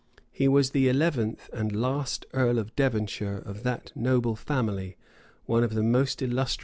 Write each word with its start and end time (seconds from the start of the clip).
He 0.31 0.47
was 0.47 0.71
the 0.71 0.89
eleventh 0.89 1.47
and 1.53 1.75
last 1.79 2.25
earl 2.33 2.57
of 2.57 2.75
Devonshire 2.75 3.37
of 3.37 3.61
that 3.61 3.91
noble 3.95 4.35
family, 4.35 4.97
one 5.45 5.63
of 5.63 5.75
the 5.75 5.83
most 5.83 6.23
illustrious 6.23 6.31
in 6.31 6.37
Europe. 6.37 6.59